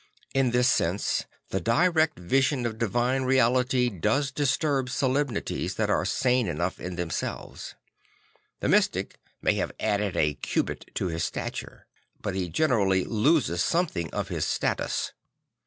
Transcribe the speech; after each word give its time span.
In 0.33 0.49
this 0.49 0.67
sense 0.67 1.27
the 1.49 1.61
direct 1.61 2.17
vision 2.17 2.65
of 2.65 2.79
divine 2.79 3.21
reality 3.21 3.87
does 3.91 4.31
dis 4.31 4.57
turb 4.57 4.89
solemnities 4.89 5.75
that 5.75 5.91
are 5.91 6.05
sane 6.05 6.47
enough 6.47 6.79
in 6.79 6.95
them 6.95 7.11
selves. 7.11 7.75
The 8.61 8.67
mystic 8.67 9.19
may 9.43 9.53
have 9.53 9.73
added 9.79 10.17
a 10.17 10.33
cubit 10.33 10.89
to 10.95 11.09
his 11.09 11.23
stature; 11.23 11.85
but 12.19 12.33
he 12.33 12.49
generally 12.49 13.03
loses 13.05 13.63
something 13.63 14.09
of 14.09 14.29
his 14.29 14.43
status. 14.47 15.13